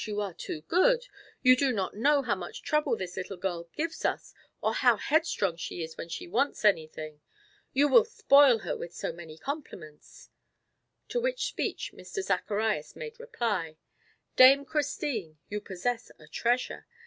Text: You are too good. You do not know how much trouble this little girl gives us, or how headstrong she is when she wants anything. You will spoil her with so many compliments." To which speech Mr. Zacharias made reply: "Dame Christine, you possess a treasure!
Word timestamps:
You 0.03 0.19
are 0.19 0.33
too 0.33 0.61
good. 0.61 1.07
You 1.43 1.55
do 1.55 1.71
not 1.71 1.95
know 1.95 2.23
how 2.23 2.33
much 2.33 2.63
trouble 2.63 2.97
this 2.97 3.17
little 3.17 3.37
girl 3.37 3.65
gives 3.75 4.03
us, 4.03 4.33
or 4.59 4.73
how 4.73 4.97
headstrong 4.97 5.57
she 5.57 5.83
is 5.83 5.95
when 5.95 6.09
she 6.09 6.27
wants 6.27 6.65
anything. 6.65 7.21
You 7.71 7.87
will 7.87 8.05
spoil 8.05 8.57
her 8.65 8.75
with 8.75 8.95
so 8.95 9.13
many 9.13 9.37
compliments." 9.37 10.31
To 11.09 11.19
which 11.21 11.43
speech 11.45 11.91
Mr. 11.93 12.23
Zacharias 12.23 12.95
made 12.95 13.19
reply: 13.19 13.77
"Dame 14.35 14.65
Christine, 14.65 15.37
you 15.49 15.61
possess 15.61 16.09
a 16.17 16.27
treasure! 16.27 16.87